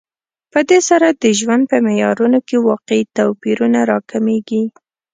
[0.51, 4.63] په دې سره د ژوند په معیارونو کې واقعي توپیرونه راکمېږي